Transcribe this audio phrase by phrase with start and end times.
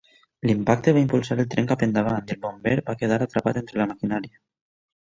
[0.49, 3.91] L'impacte va impulsar el tren cap endavant i el bomber que quedar atrapat entre la
[3.95, 4.43] maquinària.